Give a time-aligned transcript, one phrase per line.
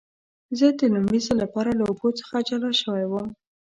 [0.57, 3.27] زه د لومړي ځل لپاره له اوبو څخه جلا شوی وم.